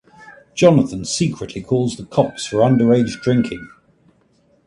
Jonathan 0.55 1.05
secretly 1.05 1.61
calls 1.61 1.95
the 1.95 2.05
cops 2.05 2.47
for 2.47 2.61
underage 2.61 3.21
drinking. 3.21 3.69